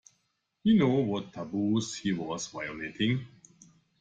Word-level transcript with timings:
He 0.63 0.73
knew 0.79 1.03
what 1.05 1.31
taboos 1.31 1.93
he 1.93 2.11
was 2.11 2.47
violating. 2.47 3.27